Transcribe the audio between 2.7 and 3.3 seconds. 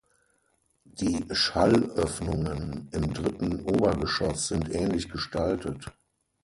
im